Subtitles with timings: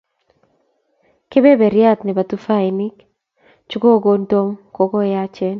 [1.31, 2.95] kebeberyat nebo tufainik
[3.69, 5.49] chrkokonon Tom ku koyachen